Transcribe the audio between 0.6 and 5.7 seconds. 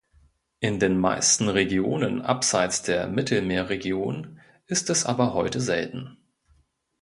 In den meisten Regionen abseits der Mittelmeerregion ist es aber heute